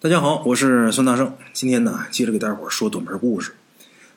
[0.00, 1.34] 大家好，我是孙大圣。
[1.52, 3.50] 今天呢，接着给大伙儿说短篇故事。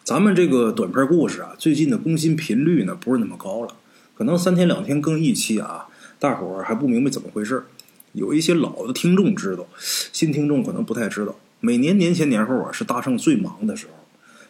[0.03, 3.73] 咱们这个短篇故事啊，最近的更新频率呢不是那么高了，
[4.15, 5.87] 可能三天两天更一期啊。
[6.19, 7.63] 大伙儿还不明白怎么回事
[8.11, 11.35] 有一些老的听众知道，新听众可能不太知道。
[11.59, 13.93] 每年年前年后啊，是大圣最忙的时候，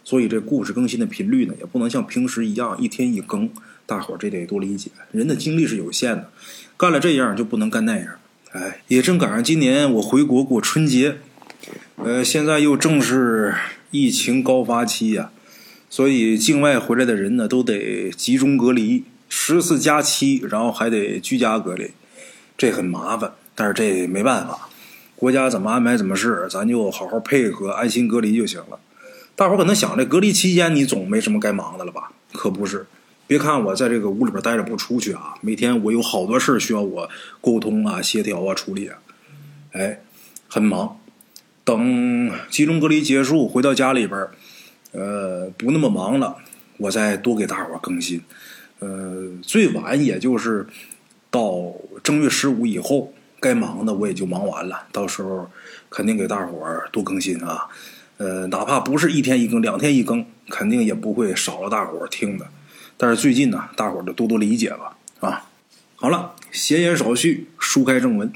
[0.04, 3.50] 所以这故事更新的频率呢，也不能像平时一样一天一更。
[3.86, 6.29] 大伙儿这得多理解，人的精力是有限的，
[6.75, 8.16] 干了这样就不能干那样。
[8.54, 11.20] 哎，也正赶上今年我回国过春节，
[11.95, 13.55] 呃，现在又正是
[13.91, 15.31] 疫情高发期呀，
[15.89, 21.91] 所以境外回来的人呢都得集中隔离十四加七，然后还得居家隔离，
[22.58, 24.67] 这很麻烦，但是这没办法，
[25.16, 28.77] 国家怎么安排怎么是，咱就好好配合，安心隔离就行了。
[29.38, 32.11] 大伙可能想，这隔离期间你总没什么该忙的了吧？
[32.33, 32.86] 可不是。
[33.31, 38.99] 别看我在这个屋里边待着不出去啊，每天我有好多事需要我沟通啊、协调啊、处理啊，
[39.72, 40.02] 哎，
[40.49, 40.99] 很忙。
[41.63, 44.27] 等集中隔离结束，回到家里边
[44.91, 46.36] 呃，不那么忙了，
[46.75, 48.22] 我再多给大伙更新。
[48.80, 50.67] 呃，最晚也就是
[51.30, 55.50] 到正月十五以后，该忙的我也就忙完了，到时候
[55.89, 57.70] 肯定给大伙多更新啊。
[58.17, 62.45] 呃，哪怕不是一天一更、两天一更，肯定也不会少了大伙听的。
[63.03, 65.49] 但是最近呢，大伙儿就多多理解吧，啊！
[65.95, 68.31] 好了，闲言少叙，书开正文。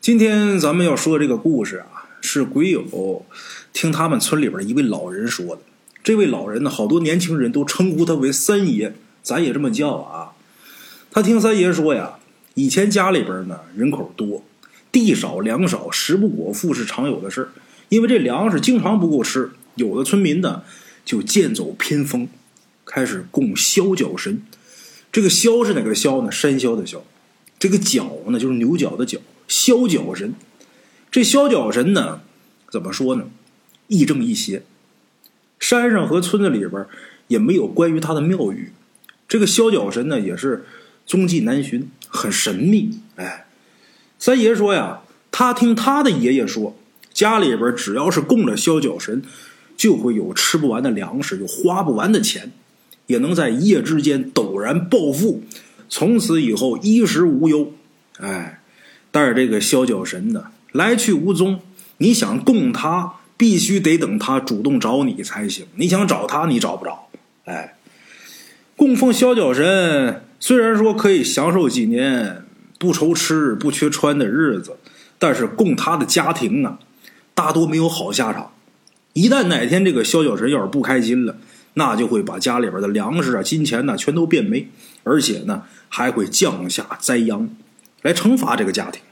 [0.00, 3.24] 今天咱们要说这个故事啊，是鬼友
[3.72, 5.62] 听他们村里边一位老人说的。
[6.02, 10.32] 这位老人呢，好多年轻人都称呼他为三爷，咱也这么叫啊。
[11.12, 12.18] 他听三爷说呀，
[12.54, 14.42] 以前家里边呢人口多，
[14.90, 17.50] 地少粮少，食不果腹是常有的事
[17.90, 20.64] 因为这粮食经常不够吃，有的村民呢
[21.04, 22.26] 就剑走偏锋。
[22.96, 24.40] 开始供枭角神，
[25.12, 26.32] 这个枭是哪个枭呢？
[26.32, 27.02] 山魈的魈，
[27.58, 30.32] 这个角呢就是牛角的角，枭角神。
[31.10, 32.22] 这枭角神呢，
[32.72, 33.28] 怎么说呢？
[33.88, 34.62] 亦正亦邪。
[35.60, 36.86] 山上和村子里边
[37.28, 38.72] 也没有关于他的庙宇。
[39.28, 40.64] 这个枭角神呢，也是
[41.04, 43.00] 踪迹难寻，很神秘。
[43.16, 43.46] 哎，
[44.18, 46.74] 三爷说呀，他听他的爷爷说，
[47.12, 49.22] 家里边只要是供了枭角神，
[49.76, 52.52] 就会有吃不完的粮食，有花不完的钱。
[53.06, 55.42] 也能在一夜之间陡然暴富，
[55.88, 57.72] 从此以后衣食无忧。
[58.18, 58.60] 哎，
[59.10, 61.60] 但是这个萧脚神呢，来去无踪。
[61.98, 65.66] 你想供他，必须得等他主动找你才行。
[65.76, 67.08] 你想找他，你找不着。
[67.44, 67.76] 哎，
[68.76, 72.44] 供奉萧脚神，虽然说可以享受几年
[72.78, 74.76] 不愁吃不缺穿的日子，
[75.18, 76.78] 但是供他的家庭啊，
[77.34, 78.52] 大多没有好下场。
[79.14, 81.36] 一旦哪天这个萧脚神要是不开心了，
[81.78, 84.66] 那就会把家里边的粮食啊、金钱呢全都变没，
[85.04, 87.50] 而且呢还会降下灾殃，
[88.00, 89.02] 来惩罚这个家庭。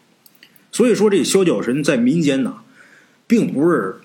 [0.72, 2.60] 所以说，这小角神在民间呢，
[3.26, 3.96] 并不是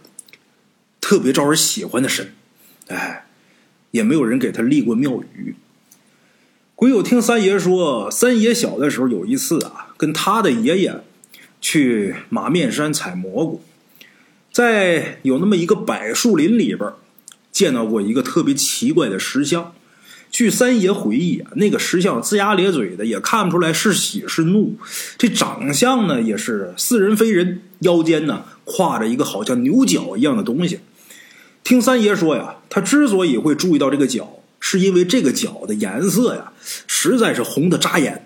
[1.00, 2.34] 特别招人喜欢的神，
[2.88, 3.26] 哎，
[3.92, 5.56] 也没有人给他立过庙宇。
[6.76, 11.02] 鬼友听三爷说，三爷小的时候有一次啊，跟他的爷爷
[11.62, 13.62] 去马面山采蘑菇，
[14.52, 16.92] 在有那么一个柏树林里边。
[17.60, 19.74] 见到过一个特别奇怪的石像，
[20.32, 24.78] 据三爷回忆啊，那个石像龇牙咧嘴的，也看不出来是喜是怒。
[25.18, 30.80] 这长相呢，也是似人非人，腰间呢挎着一个好像牛角一样的东西。
[31.62, 36.54] 听三爷说呀，他之所以会注意到这个角，是因为这个角的颜色呀，
[36.88, 38.26] 实在是红的扎眼，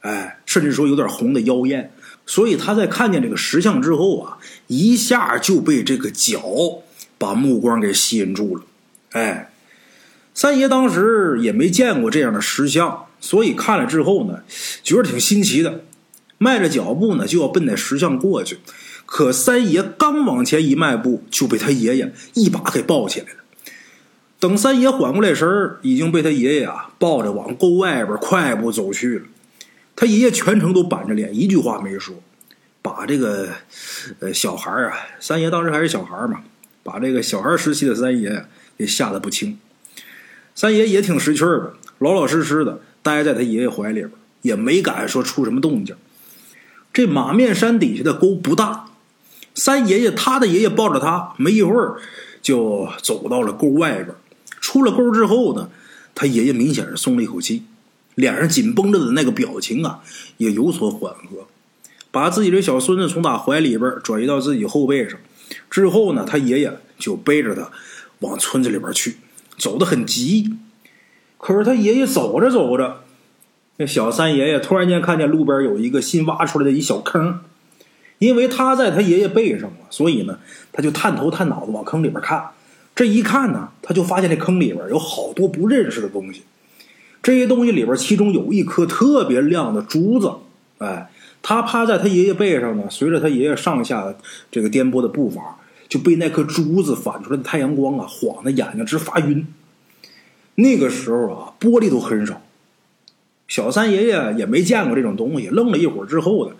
[0.00, 1.90] 哎，甚至说有点红的妖艳。
[2.26, 4.36] 所以他在看见这个石像之后啊，
[4.66, 6.82] 一下就被这个角。
[7.18, 8.62] 把目光给吸引住了，
[9.10, 9.50] 哎，
[10.32, 14.44] 三爷当时也没见过这样的石像，所以看了之后呢，
[14.84, 15.82] 觉得挺新奇的，
[16.38, 18.58] 迈着脚步呢就要奔那石像过去。
[19.04, 23.38] 可三爷刚往前一迈步，就被他爷爷一把给抱起来了。
[24.38, 29.24] 等三爷缓过来神儿，已经被他爷爷啊抱着往沟外边快步走去了。
[29.96, 32.14] 他爷爷全程都板着脸，一句话没说，
[32.82, 33.48] 把这个
[34.20, 36.42] 呃小孩啊，三爷当时还是小孩嘛。
[36.90, 38.46] 把这个小孩时期的三爷
[38.78, 39.58] 给吓得不轻，
[40.54, 45.94] 三爷也挺识趣的，老老实实的待在他爷爷怀里边，也没敢说出什么动静。
[46.94, 48.86] 这马面山底下的沟不大，
[49.54, 51.96] 三爷爷他的爷爷抱着他，没一会儿
[52.40, 54.08] 就走到了沟外边。
[54.58, 55.68] 出了沟之后呢，
[56.14, 57.64] 他爷爷明显是松了一口气，
[58.14, 60.00] 脸上紧绷着的那个表情啊
[60.38, 61.46] 也有所缓和，
[62.10, 65.18] 把自己的小孙子从他怀里边转移到自己后背上。
[65.70, 67.70] 之后呢，他爷爷就背着他
[68.20, 69.16] 往村子里边去，
[69.56, 70.54] 走得很急。
[71.36, 73.02] 可是他爷爷走着走着，
[73.76, 77.40] 那小三爷爷突然间看见路边有一个新挖出来的一小坑，
[78.18, 80.38] 因为他在他爷爷背上嘛，所以呢，
[80.72, 82.50] 他就探头探脑的往坑里边看。
[82.94, 86.42] 这一看呢，他就发现这坑里边有好多不认识的东西。
[87.22, 90.32] 这些东西里边，其中有一颗特别亮的珠子。
[90.78, 91.10] 哎，
[91.48, 94.14] 他趴在他爷爷背上呢，随着他爷爷上下
[94.50, 95.56] 这个颠簸的步伐，
[95.88, 99.46] 就被那颗珠子反出来的太阳光啊，晃得眼睛直发晕。
[100.56, 102.42] 那个时候啊，玻璃都很少。
[103.46, 106.54] 小三爷爷也没见过这种东西，愣了一会儿之后呢，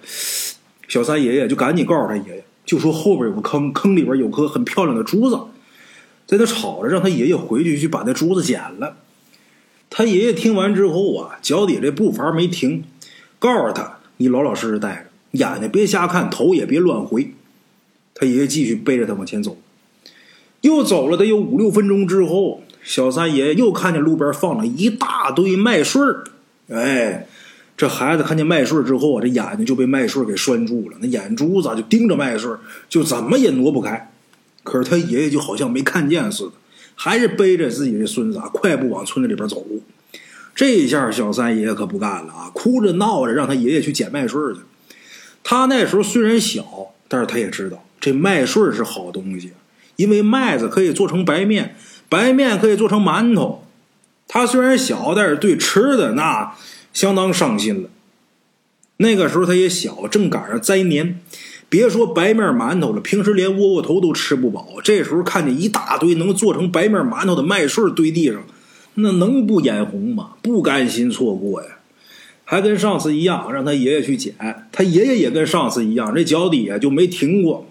[0.88, 5.38] 小三爷爷就赶紧告诉他爷爷，就说后边有个坑，坑里边有颗很漂亮的珠子。
[6.26, 8.96] 在那吵着，让他爷爷回去去把那珠子捡了。
[9.90, 12.85] 他爷爷听完之后啊，脚底这步伐没停，
[13.38, 17.32] 告诉他：“你老老实实待着，眼睛别瞎看，头也别乱回。”
[18.15, 19.56] 他爷爷继续背着他往前走。
[20.62, 26.25] 又走了得有五六分钟之后，小三爷又看见路边放了一大堆麦穗儿。
[26.69, 27.29] 哎，
[27.76, 34.11] 这孩子看见麦穗儿之后啊，这眼睛就被麦穗儿给拴住了，那眼珠子就盯着麦穗儿就怎么也挪不开。
[34.64, 36.53] 可是他爷爷就好像没看见似的，
[36.97, 39.64] 还是背着自己的孙子啊，快步往村子里边走。
[40.58, 44.60] 这下小三爷爷可不干了啊，哭着闹着让他爷爷去捡麦穗去。
[45.44, 49.52] 他那时候虽然小，但是他也知道这麦穗是好东西，
[49.94, 51.76] 因为麦子可以做成白面，
[52.08, 53.64] 白面可以做成馒头。
[54.26, 56.52] 他虽然小，但是对吃的那
[56.93, 57.88] 相当上心了。
[58.96, 61.20] 那个时候他也小，正赶上灾年。
[61.69, 64.66] 别说白面馒头了，平时连窝窝头都吃不饱。
[64.82, 68.43] 这时候看见一大堆能做成白面馒头的麦穗堆地上，
[69.00, 70.33] 那能不眼红吗？
[70.43, 71.69] 不甘心错过呀，
[72.45, 74.35] 还跟上次一样，让他爷爷去捡。
[74.73, 77.67] 他爷爷也跟上次一样，这脚底下就没停过。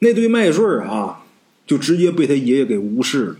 [0.00, 1.24] 那堆麦穗啊，
[1.66, 3.36] 就直接被他爷爷给无视了，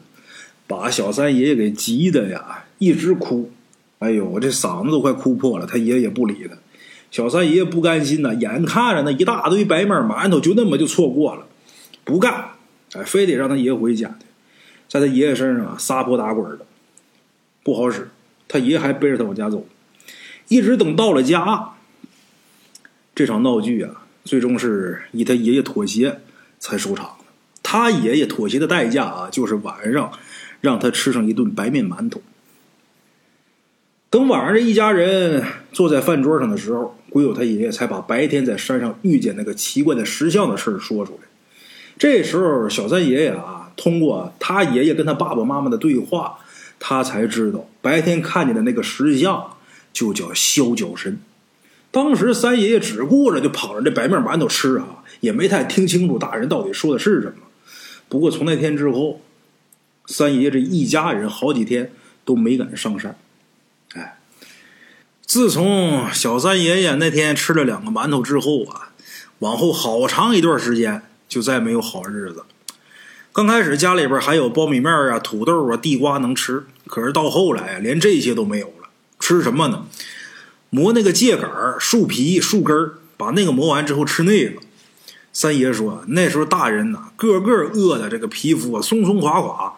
[0.66, 3.50] 把小三爷爷给急的呀，一直哭。
[3.98, 5.66] 哎呦，我这嗓子都快哭破了。
[5.66, 6.56] 他爷爷不理他。
[7.10, 11.46] 小三爷爷不甘心呐，眼看着那一大堆白面馒头就那么就错过了，
[12.04, 12.50] 不干，
[12.94, 14.26] 哎，非得让他爷爷回家去，
[14.88, 16.64] 在他爷爷身上啊撒泼打滚的，
[17.62, 18.10] 不好使。
[18.48, 19.66] 他爷爷还背着他往家走，
[20.48, 21.70] 一直等到了家，
[23.14, 26.20] 这场闹剧啊，最终是以他爷爷妥协
[26.58, 27.16] 才收场。
[27.62, 30.12] 他爷爷妥协的代价啊，就是晚上
[30.60, 32.20] 让他吃上一顿白面馒头。
[34.10, 35.42] 等晚上这一家人
[35.72, 41.28] 坐在饭桌上的时候，鬼友他爷爷才把白天在山上遇见那个奇怪的石像的事说出来。
[41.96, 46.38] 这时候，小三爷爷啊，通过他爷爷跟他爸爸妈妈的对话，
[46.84, 49.56] 他才知道白天看见的那个石像
[49.92, 51.20] 就叫萧角神。
[51.92, 57.34] 当时三爷爷只顾着就捧着这白面馒头吃啊，也没太听清楚大人到底说的是什么。
[58.08, 59.20] 不过从那天之后，
[60.06, 61.92] 三爷爷这一家人好几天
[62.24, 63.16] 都没敢上山。
[63.94, 64.18] 哎，
[65.24, 68.90] 自从小三爷爷那天吃了两个馒头之后啊，
[69.38, 72.42] 往后好长一段时间就再没有好日子。
[73.34, 78.90] 刚开始家里边还有苞米面啊、土豆啊、地瓜能吃，可是到后来啊，连这些都没有了。
[79.18, 79.86] 吃什么呢？
[80.68, 81.48] 磨那个秸秆、
[81.78, 84.60] 树皮、树根把那个磨完之后吃那个。
[85.32, 89.72] 三爷说，那时候大人呐，个个饿的这个皮肤啊松松垮垮、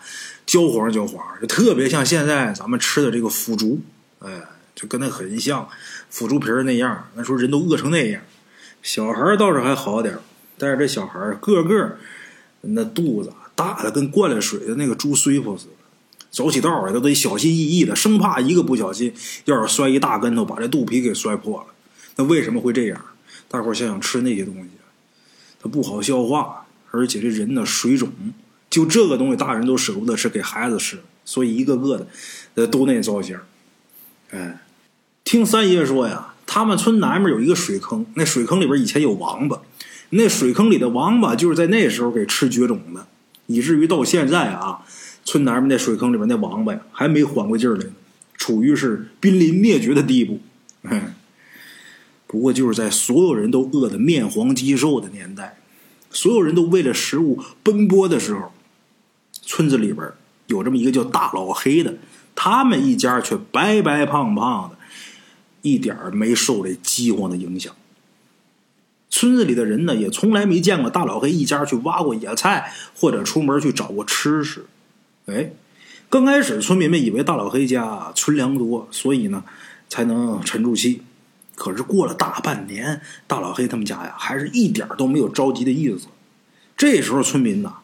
[0.45, 3.81] 焦黄焦黄，就特别像现在咱们吃的这个腐竹。
[4.19, 4.31] 哎，
[4.75, 5.69] 就跟那很像，
[6.11, 7.09] 腐竹皮那样。
[7.15, 8.21] 那时候人都饿成那样，
[8.83, 10.19] 小孩倒是还好点
[10.59, 11.99] 但是这小孩个个
[12.63, 15.73] 那肚子大的跟灌了水的那个猪碎婆似的，
[16.31, 19.13] 走起道来都得小心翼翼的，生怕一个不小心，
[19.45, 21.67] 要是摔一大跟头，把这肚皮给摔破了。
[22.17, 23.05] 那为什么会这样？
[23.49, 24.71] 大伙想想吃那些东西，
[25.63, 28.11] 它不好消化，而且这人呢水肿，
[28.69, 32.07] 就这个东西大人都舍不得吃给孩子吃，所以一个个的
[32.55, 33.39] 呃都那造型。
[34.31, 34.63] 哎，
[35.23, 39.61] 听三爷说呀，他们村南面有一个水坑，那水坑里边以前有王八，
[40.11, 43.07] 那水坑里的王八就是在那时候给吃绝种的，
[43.47, 44.85] 以至于到现在啊，
[45.25, 47.87] 村南边那水坑里边那王八呀还没缓过劲儿来，
[48.37, 50.41] 处于是濒临灭绝的地步。
[52.27, 55.59] 不过就是在所有人都饿得面黄肌瘦的年代，
[56.11, 58.53] 所有人都为了食物奔波的时候，
[59.41, 60.11] 村子里边
[60.49, 61.95] 有这么一个叫大老黑的。
[62.35, 64.77] 他们一家却白白胖胖的，
[65.63, 67.73] 一点没受这饥荒的影响。
[69.15, 74.67] 村子里的人呢，也从来没见过大老黑一家去挖过野菜，或者出门去找过吃食。
[75.27, 75.53] 哎，
[76.11, 79.45] 刚开始村民们以为大老黑家存粮多，所以呢
[79.89, 81.03] 才能沉住气。
[81.55, 86.09] 可是过了大半年，大老黑他们家呀，还是一点都没有着急的意思。
[86.77, 87.75] 这时候村民呐，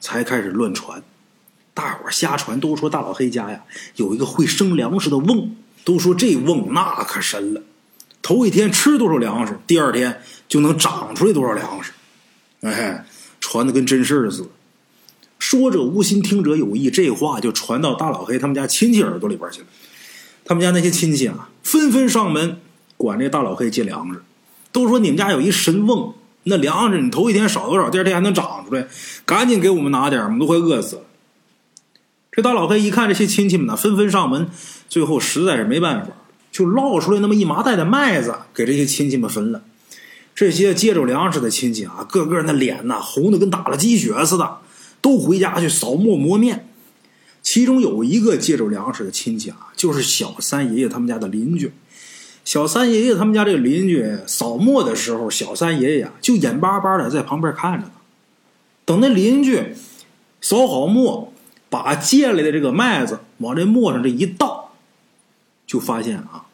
[0.00, 1.02] 才开始乱传。
[1.74, 3.62] 大伙瞎传，都说大老黑家呀
[3.96, 5.54] 有一个会生粮食的瓮，
[5.84, 7.60] 都说这瓮那可深了，
[8.28, 11.92] 头一天吃多少粮食，第二天就能长出来多少粮食。
[12.60, 13.06] 哎，
[13.40, 14.48] 传的跟真事儿似的。
[15.38, 19.66] 说者无心，听者有意，这话就传到大老黑他们家亲戚耳朵里边去了。
[20.44, 22.60] 他们家那些亲戚啊，纷纷上门
[22.98, 24.20] 管这大老黑借粮食，
[24.72, 28.86] 都说你们家有一神瓮，那粮食你头一天少多少，第二天还能长出来，
[29.24, 31.02] 赶紧给我们拿点，我们都快饿死了。
[32.30, 34.50] 这大老黑一看这些亲戚们呢，纷纷上门，
[34.86, 36.12] 最后实在是没办法，
[36.58, 39.62] 就捞出来那么一麻袋的麦子给这些亲戚们分了。
[40.34, 44.58] 这些借着粮食的亲戚啊，个个那脸呐红的跟打了鸡血似的。
[45.00, 46.68] 都回家去扫磨磨面，
[47.40, 51.72] 其中有一个借着粮食的亲戚啊，就是小三爷爷他们家的邻居。
[52.44, 57.92] 小三爷爷他们家这个邻居扫磨的时候，小三爷爷就眼巴巴的在旁边看着呢。
[58.84, 59.76] 等那邻居
[60.40, 61.32] 扫好磨，
[61.70, 64.72] 把借来的这个麦子往这磨上这一倒，
[65.64, 66.46] 就发现啊，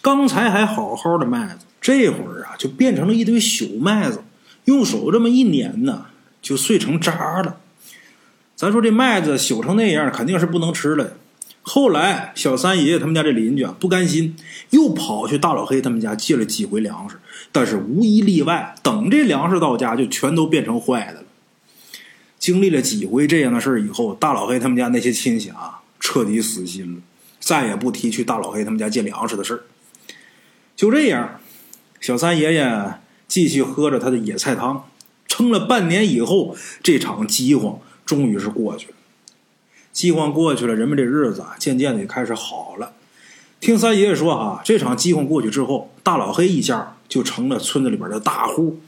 [0.00, 4.22] 刚才还好好的麦子，这会儿啊就变成了一堆朽麦子，
[4.64, 6.06] 用手这么一捻呢，
[6.40, 7.58] 就碎成渣了。
[8.56, 11.14] 咱说这麦子朽成那样，肯定是不能吃了。
[11.62, 14.34] 后来小三爷爷他们家这邻居啊，不甘心，
[14.70, 17.16] 又跑去大老黑他们家借了几回粮食，
[17.52, 21.24] 但是无一例外，等这粮食到家，就全都变成坏的了。
[22.38, 27.00] 经历了几回这样的事儿以后，大老黑他们家那些亲戚啊，彻底死心了，
[27.38, 29.60] 再也不提去大老黑他们家借粮食的事儿。
[30.78, 31.40] 就这样，
[32.00, 32.94] 小三爷爷
[33.26, 34.84] 继续喝着他的野菜汤，
[35.26, 37.80] 撑了半年以后，这场饥荒。
[38.06, 38.94] 终于是过去了，
[39.92, 42.92] 饥荒过去了，人们这日子啊，渐渐的也开始好了。
[43.58, 48.78] 听三爷爷说哈，这场饥荒过去之后，大老黑一家就成了村子里边的大户。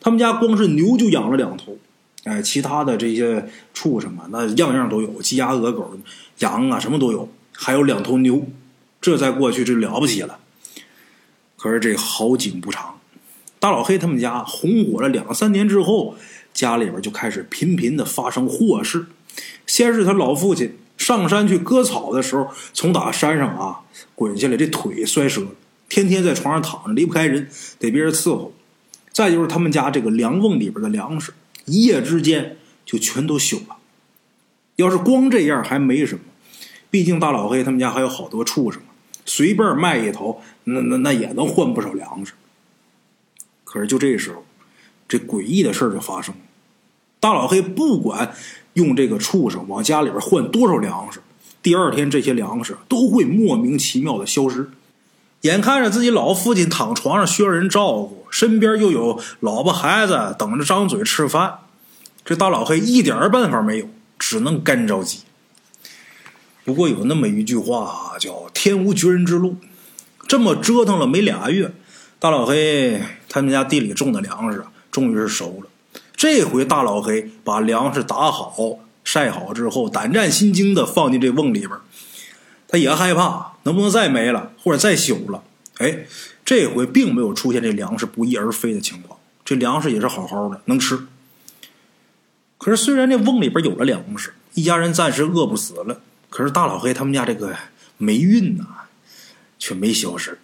[0.00, 1.78] 他们家光是牛就养了两头，
[2.24, 5.96] 哎，其他的这些畜生啊，那样样都有，鸡鸭鹅狗、
[6.40, 8.44] 羊啊，什么都有，还有两头牛。
[9.00, 10.40] 这在过去就了不起了。
[11.66, 13.00] 可是这好景不长，
[13.58, 16.14] 大老黑他们家红火了两三年之后。
[16.52, 19.06] 家里边就开始频频的发生祸事。
[19.66, 23.80] 先是他老父亲上山去割草的时候，从打山上啊
[24.14, 25.48] 滚下来，这腿摔折了，
[25.88, 28.54] 天天在床上躺着，离不开人，得别人伺候。
[29.12, 32.56] 再就是他们家这个粮瓮里边的粮食，一夜之间
[32.86, 33.76] 就全都朽了。
[34.76, 36.20] 要是光这样还没什么，
[36.90, 38.80] 毕竟大老黑他们家还有好多畜生，
[39.26, 42.32] 随便卖一头，那那那也能换不少粮食。
[43.64, 44.46] 可是就这时候，
[45.06, 46.40] 这诡异的事儿就发生了。
[47.20, 48.34] 大老黑不管
[48.74, 51.20] 用这个畜生往家里边换多少粮食，
[51.62, 54.70] 第二天这些粮食都会莫名其妙的消失。
[55.42, 61.58] 眼看着自己老父亲躺床上需要人照顾，身边又有老婆孩子等着张嘴吃饭，
[62.24, 65.20] 这大老黑一点办法没有，只能干着急。
[66.66, 69.56] 不过有那么一句话，叫“天无绝人之路”。
[70.26, 71.72] 这么折腾了没俩月，
[72.18, 76.00] 大老黑他们家地里种的粮食终于是熟了。
[76.16, 81.70] 这回大老黑把粮食打好、晒好之后，胆战心惊的放进这瓮里边
[82.66, 85.44] 他也害怕能不能再没了，或者再朽了。
[85.78, 86.06] 哎，
[86.44, 91.06] 这回并没有出现这粮食不翼而飞的情况，这粮食也是好好的，能吃。
[92.58, 97.56] 可是虽然这瓮里边有了粮食，一家人暂时饿不死了，可是大老黑他们家这个
[97.98, 98.64] 霉运呐，
[99.58, 100.38] 却没消失。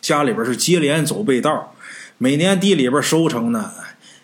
[0.00, 1.74] 家里边是接连走背道，
[2.16, 3.72] 每年地里边收成呢。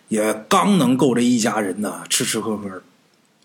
[0.08, 2.82] 也刚能够这一家人呢吃吃喝喝，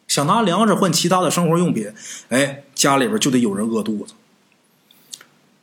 [0.07, 1.91] 想拿粮食换其他的生活用品，
[2.27, 4.13] 哎，家里边就得有人饿肚子。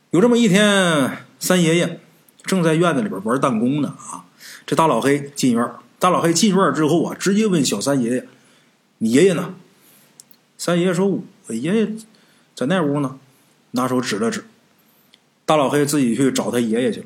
[0.09, 2.01] 有这么一天，三爷爷
[2.43, 4.25] 正在院子里边玩弹弓呢啊，
[4.65, 8.27] 这大老黑进院，大老黑进院之后啊，直接问小三爷爷
[8.97, 9.53] ：“你爷爷呢？”
[10.57, 11.07] 三爷爷说
[11.47, 11.87] ：“我爷爷
[12.55, 13.19] 在那屋呢。”
[13.71, 14.45] 拿手指了指，
[15.45, 17.05] 大老黑自己去找他爷爷去了。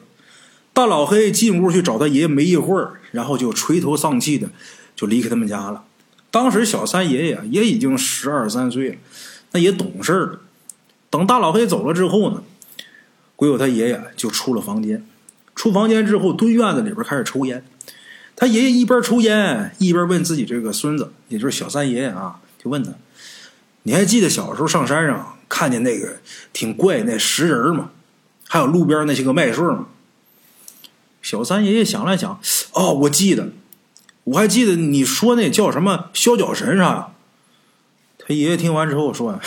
[0.73, 4.49] 大老黑进屋去找他爷爷，没一会儿，然后就垂头丧气的
[4.95, 5.83] 就离开他们家了。
[6.29, 8.95] 当时小三爷爷也已经十二三岁了，
[9.51, 10.39] 那也懂事了。
[11.09, 12.43] 等大老黑走了之后呢，
[13.35, 15.05] 鬼友他爷爷就出了房间，
[15.55, 17.65] 出房间之后蹲院子里边开始抽烟。
[18.35, 22.93] 他爷爷一边抽烟一边问自己这个孙子，也就是小三爷爷啊，就问他
[23.83, 26.19] ：“你还记得小时候上山上看见那个
[26.53, 27.91] 挺怪那石人吗？
[28.47, 29.87] 还有路边那些个麦穗吗？”
[31.21, 32.39] 小三爷爷想了想，
[32.73, 33.51] 哦，我记得，
[34.23, 37.09] 我还记得你说那叫什么削脚神啥呀？
[38.17, 39.39] 他爷爷听完之后说：“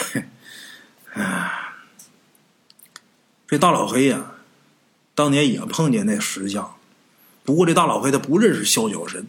[1.14, 1.53] 哎，
[3.47, 4.33] 这大老黑呀，
[5.14, 6.75] 当年也碰见那石像，
[7.45, 9.26] 不过这大老黑他不认识削脚神，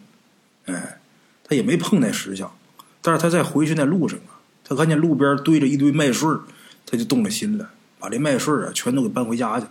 [0.66, 1.00] 哎，
[1.44, 2.56] 他也没碰那石像，
[3.02, 6.28] 但是他在回去那路上啊，他看见路边堆着一堆麦穗
[6.84, 9.70] 他就动了心了，把这麦穗啊全都给搬回家去了。”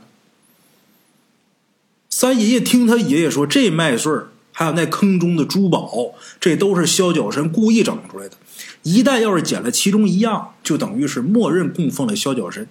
[2.10, 4.12] 三爷爷听他爷爷说，这麦穗
[4.54, 8.38] 还有那坑中的珠宝，这都是萧角神故意整出来的。
[8.84, 12.66] 一旦要是捡了其中一样，就等于是默认供奉了萧角神。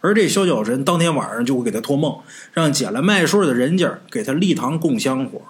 [0.00, 2.18] 而这萧角神当天晚上就会给他托梦，
[2.52, 5.42] 让捡了麦穗的人家给他立堂供香火。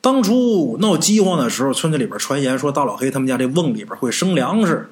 [0.00, 4.88] 当初闹饥荒的时候，村子里边传言说大老黑他们家这瓮里边会生粮食。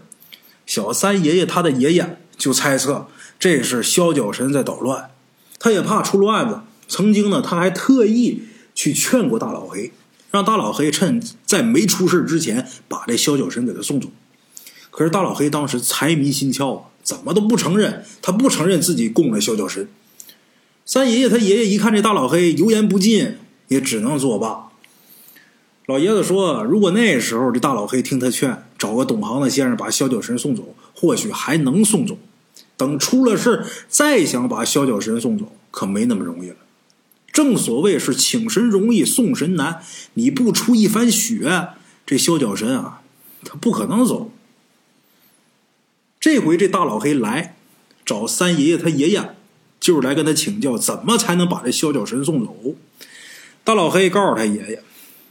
[0.66, 3.06] 小三爷爷他的爷爷就猜测
[3.38, 5.10] 这是萧角神在捣乱，
[5.58, 6.60] 他也怕出乱子。
[6.86, 8.42] 曾经呢，他还特意
[8.74, 9.92] 去劝过大老黑，
[10.30, 14.08] 让大老黑趁在没出事之前把这萧角神给他送走。
[14.90, 16.82] 可是大老黑当时财迷心窍。
[17.06, 19.88] 怎么都不承认，他不承认自己供了萧角神。
[20.84, 23.36] 三爷爷他爷爷一看这大老黑油盐不进，
[23.68, 24.70] 也只能作罢。
[25.86, 32.18] 老爷子说：“如果那时候这大老黑听他劝，找个懂行的先生把萧角神送走，或许还能送走。
[32.76, 36.56] 等出了事再想把萧角神送走，可没那么容易了。
[37.32, 39.82] 正所谓是请神容易送神难，
[40.14, 41.68] 你不出一番血，
[42.04, 43.02] 这萧角神啊，
[43.44, 44.30] 他不可能走。”
[46.18, 47.56] 这回这大老黑来
[48.04, 49.36] 找三爷爷，他爷爷
[49.78, 52.56] 就是来跟他请教怎么才能把这萧角神送走。
[53.62, 54.82] 大老黑告诉他爷爷，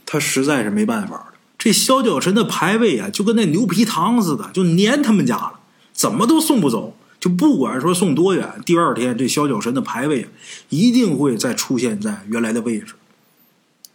[0.04, 1.34] 他实在是没办法了。
[1.58, 5.60] 这萧角神的牌位啊，就跟那牛皮糖似的，就粘他们家了，
[5.92, 6.96] 怎么都送不走。
[7.18, 10.28] 就不管说送多远，第二天这萧角神的牌位
[10.68, 12.94] 一定会再出现在原来的位置。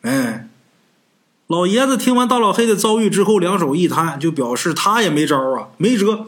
[0.02, 0.50] 哎，
[1.48, 6.28] 老爷子听完大老黑的遭遇之后，两手一摊，就表示他也没招啊，没辙。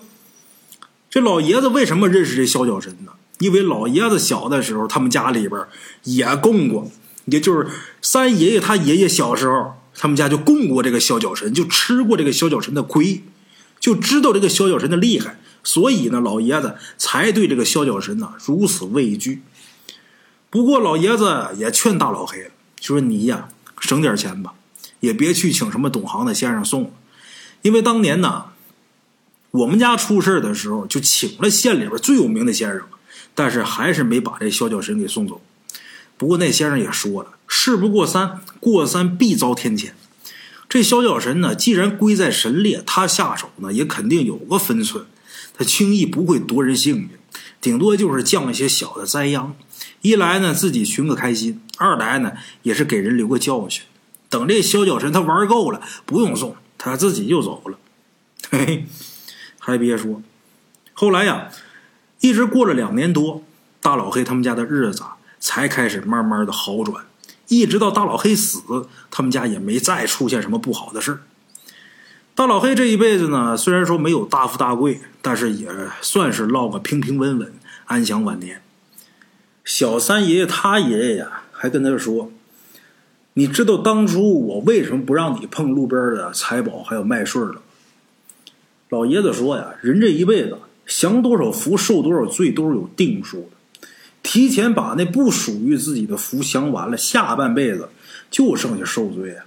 [1.10, 3.12] 这老爷子为什么认识这萧角神呢？
[3.40, 5.60] 因为老爷子小的时候，他们家里边
[6.04, 6.90] 也供过，
[7.25, 7.68] 也就是
[8.02, 13.24] 三爷爷他爷爷小时候，他们家就供过这个萧角神，就吃过这个萧角神的亏，
[13.79, 19.43] 就知道这个萧角神的厉害，所以呢，老爷子才对这个萧角神呢如此畏惧。
[20.50, 23.48] 不过老爷子也劝大老黑，就说你呀，
[23.79, 24.55] 省点钱吧，
[25.00, 26.89] 也别去请什么懂行的先生送了，
[27.62, 28.48] 因为当年呢。
[29.51, 32.82] 我们家出事的时候，就请了县里边最有名的先生，
[33.34, 35.41] 但是还是没把这萧角神给送走。
[36.23, 39.91] 不过那先生也说了，事不过三，过三必遭天谴。
[40.69, 45.05] 这萧角神呢，既然归在神列，他下手呢也肯定有个分寸，
[45.53, 47.09] 他轻易不会夺人性命，
[47.59, 49.53] 顶多就是降一些小的灾殃。
[49.99, 52.31] 一来呢自己寻个开心，二来呢
[52.62, 53.83] 也是给人留个教训。
[54.29, 57.77] 等这萧角神他玩够了，不用送，他自己就走了。
[58.49, 58.86] 嘿嘿。
[59.59, 60.21] 还别说，
[60.93, 61.49] 后来呀，
[62.21, 63.43] 一直过了两年多，
[63.81, 65.03] 大老黑他们家的日子
[65.43, 67.03] 才开始慢慢的好转。
[67.49, 68.62] 一直到大老黑死，
[69.12, 71.19] 他们家也没再出现什么不好的事
[72.34, 75.67] 大老黑这一辈子呢，虽然说没有大富大贵，但是也
[76.01, 77.53] 算是落个平平稳稳、
[77.86, 78.62] 安享晚年。
[79.65, 82.32] 小三爷爷他爷爷呀，还跟他说
[83.36, 87.62] ：“你知道当初我为什么不让你碰路边的财宝还有麦穗了？”
[88.88, 93.58] 老爷子说呀，人这一辈子享多少福、受多少罪都是有定数的。
[94.23, 97.89] 提前把那不属于自己的福享完了，下半辈子
[98.31, 99.43] 就剩下受罪了。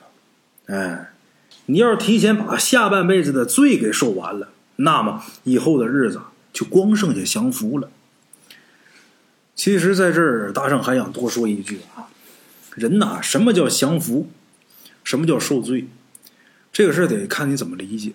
[0.67, 1.11] 哎，
[1.65, 6.21] 你要是提前把下半辈子的罪给受完了，那么以后的日子
[6.53, 7.91] 就光剩下享福了。
[9.55, 12.07] 其实，在这儿大圣还想多说一句啊，
[12.75, 14.29] 人呐，什么叫享福？
[15.03, 15.89] 什么叫受罪？
[16.71, 18.13] 这个事得看你怎么理解。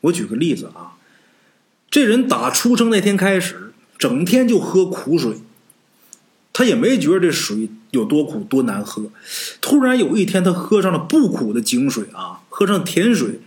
[0.00, 0.96] 我举个例子啊，
[1.88, 5.36] 这人打出生那天开始，整天就喝苦水，
[6.52, 9.10] 他也没觉得这水有多苦多难喝。
[9.60, 13.40] 突然有一天，他喝上了不苦的井水啊，喝上甜水，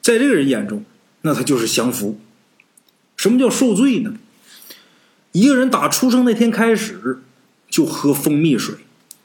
[0.00, 0.84] 在这个人眼中，
[1.22, 2.20] 那他就是享福。
[3.16, 4.14] 什么叫受罪呢？
[5.32, 7.22] 一个人打出生那天开始
[7.68, 8.74] 就喝蜂蜜水，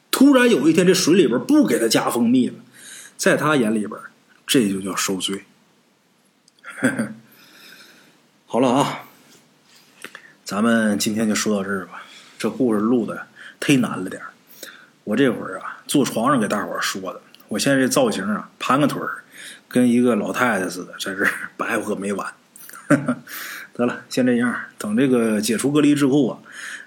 [0.10, 2.55] 突然有一天这水里边不给他加蜂蜜了，
[3.15, 3.97] 在他眼里边，
[4.45, 5.43] 这就叫受罪。
[8.45, 9.03] 好了啊，
[10.43, 12.03] 咱们今天就说到这儿吧。
[12.41, 13.27] 这故事录的
[13.60, 14.19] 忒难了点
[15.04, 17.21] 我这会儿啊坐床上给大伙儿说的。
[17.49, 19.21] 我现在这造型啊，盘个腿儿，
[19.67, 21.23] 跟一个老太太似的，在这
[21.56, 22.34] 白活个没完。
[23.75, 24.56] 得了，先这样。
[24.80, 26.39] 等这个解除隔离之后啊，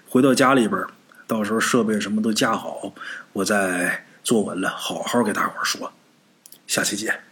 [0.09, 0.85] 回到家里边，
[1.25, 2.93] 到时候设备什么都架好，
[3.31, 5.93] 我再坐稳了，好好给大伙儿说。
[6.67, 7.24] 下期见。